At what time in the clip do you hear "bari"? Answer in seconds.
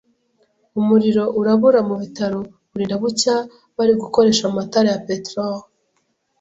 3.75-3.93